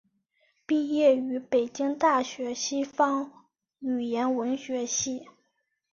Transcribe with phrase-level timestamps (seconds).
[0.65, 3.45] 毕业于北京大学西方
[3.77, 5.27] 语言文学系。